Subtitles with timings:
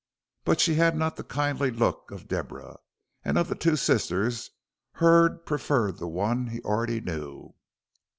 [0.45, 2.77] But she had not the kindly look of Deborah,
[3.23, 4.49] and of the two sisters
[4.93, 7.53] Hurd preferred the one he already knew.